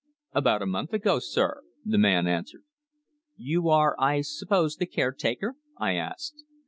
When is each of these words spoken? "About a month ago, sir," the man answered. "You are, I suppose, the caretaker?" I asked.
"About 0.33 0.63
a 0.63 0.65
month 0.65 0.93
ago, 0.93 1.19
sir," 1.19 1.61
the 1.85 1.99
man 1.99 2.25
answered. 2.25 2.63
"You 3.37 3.69
are, 3.69 3.95
I 3.99 4.21
suppose, 4.21 4.75
the 4.77 4.87
caretaker?" 4.87 5.57
I 5.77 5.93
asked. 5.93 6.43